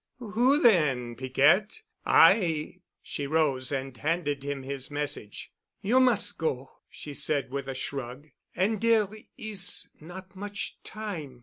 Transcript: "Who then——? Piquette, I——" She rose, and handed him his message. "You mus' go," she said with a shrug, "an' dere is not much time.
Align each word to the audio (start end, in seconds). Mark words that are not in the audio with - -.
"Who 0.17 0.59
then——? 0.59 1.13
Piquette, 1.15 1.83
I——" 2.07 2.79
She 3.03 3.27
rose, 3.27 3.71
and 3.71 3.95
handed 3.95 4.41
him 4.41 4.63
his 4.63 4.89
message. 4.89 5.51
"You 5.83 5.99
mus' 5.99 6.31
go," 6.31 6.71
she 6.89 7.13
said 7.13 7.51
with 7.51 7.67
a 7.67 7.75
shrug, 7.75 8.29
"an' 8.55 8.77
dere 8.79 9.07
is 9.37 9.91
not 9.99 10.35
much 10.35 10.81
time. 10.83 11.39